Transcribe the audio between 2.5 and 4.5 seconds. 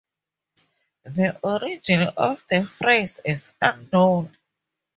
phrase is unknown.